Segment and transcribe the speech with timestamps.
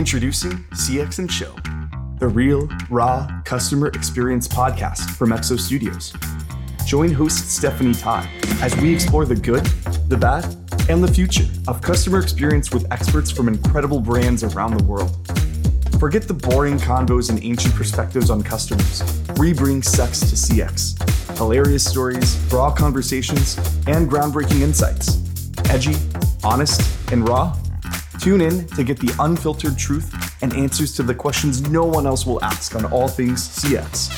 [0.00, 1.54] Introducing CX and Chill,
[2.20, 6.14] the real, raw customer experience podcast from XO Studios.
[6.86, 8.26] Join host Stephanie Todd
[8.62, 9.62] as we explore the good,
[10.08, 10.56] the bad,
[10.88, 15.14] and the future of customer experience with experts from incredible brands around the world.
[16.00, 19.02] Forget the boring convos and ancient perspectives on customers.
[19.36, 21.36] We bring sex to CX.
[21.36, 25.20] Hilarious stories, raw conversations, and groundbreaking insights.
[25.68, 25.96] Edgy,
[26.42, 26.80] honest,
[27.12, 27.54] and raw.
[28.20, 30.12] Tune in to get the unfiltered truth
[30.42, 34.10] and answers to the questions no one else will ask on all things CX.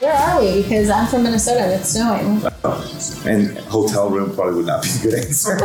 [0.00, 0.62] Where are we?
[0.62, 2.40] Because I'm from Minnesota and it's snowing.
[3.26, 5.56] And hotel room probably would not be a good answer.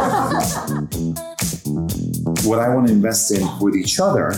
[2.50, 4.34] what I want to invest in with each other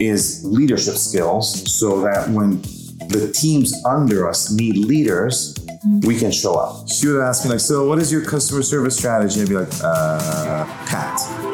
[0.00, 2.62] is leadership skills so that when
[3.10, 5.54] the teams under us need leaders,
[6.02, 6.88] we can show up.
[6.88, 9.42] She would ask me like, so what is your customer service strategy?
[9.42, 11.49] I'd be like, uh, Pat.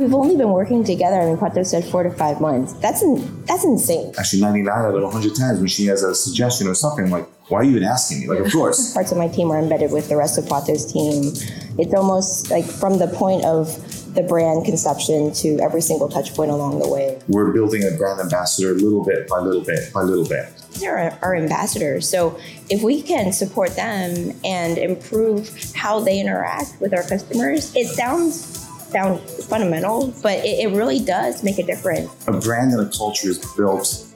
[0.00, 1.20] We've only been working together.
[1.20, 2.72] I mean, Pato said four to five months.
[2.72, 4.14] That's in, that's insane.
[4.18, 7.28] Actually, 99 out of 100 times when she has a suggestion or something, I'm like,
[7.48, 8.28] why are you even asking me?
[8.28, 8.94] Like, of course.
[8.94, 11.34] Parts of my team are embedded with the rest of Pato's team.
[11.78, 13.76] It's almost like from the point of
[14.14, 17.20] the brand conception to every single touch point along the way.
[17.28, 20.48] We're building a brand ambassador little bit by little bit by little bit.
[20.80, 22.08] They're our, our ambassadors.
[22.08, 27.86] So if we can support them and improve how they interact with our customers, it
[27.88, 28.59] sounds
[28.90, 32.10] sound fundamental, but it, it really does make a difference.
[32.28, 34.06] A brand and a culture is built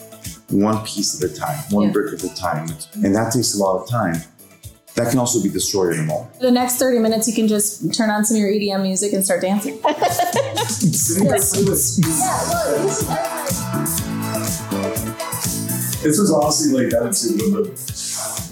[0.51, 1.93] one piece at a time, one Yeah.
[1.93, 2.69] brick at a time,
[3.03, 4.17] and that takes a lot of time.
[4.95, 6.39] That can also be destroyed in a moment.
[6.41, 9.25] The next 30 minutes, you can just turn on some of your EDM music and
[9.25, 9.81] start dancing.
[16.05, 17.23] This was honestly like that was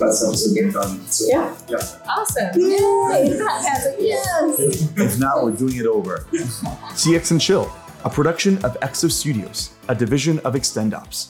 [0.03, 1.07] one of the best episodes we've done.
[1.07, 1.55] So, Yeah.
[1.69, 1.77] yeah.
[2.09, 2.61] Awesome.
[2.61, 3.39] Yay.
[3.39, 3.95] Fantastic.
[4.01, 4.61] Yes.
[4.97, 6.27] If not, we're doing it over.
[6.33, 7.73] CX and Chill,
[8.05, 11.29] a production of XO Studios, a division of XtendOps.